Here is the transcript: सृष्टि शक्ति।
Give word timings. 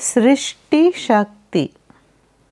सृष्टि 0.00 0.92
शक्ति। 0.96 1.70